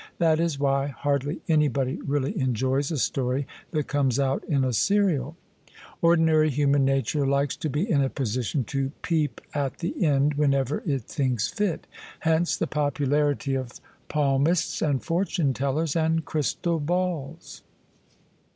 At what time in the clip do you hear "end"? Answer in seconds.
10.03-10.33